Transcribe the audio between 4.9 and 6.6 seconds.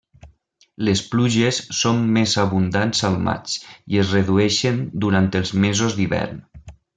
durant els mesos d'hivern.